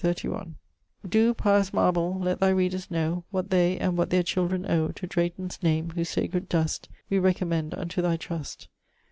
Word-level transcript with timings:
Doe, 1.07 1.33
pious 1.35 1.71
marble, 1.71 2.17
let 2.19 2.39
thy 2.39 2.49
readers 2.49 2.89
knowe 2.89 3.23
What 3.29 3.51
they, 3.51 3.77
and 3.77 3.95
what 3.95 4.09
their 4.09 4.23
children 4.23 4.65
owe 4.65 4.87
To 4.87 5.05
DRAYTON'S 5.05 5.61
name, 5.61 5.91
whose 5.91 6.09
sacred 6.09 6.49
dust 6.49 6.89
We 7.11 7.19
recommend 7.19 7.75
unto 7.75 8.01
thy 8.01 8.17
trust. 8.17 8.67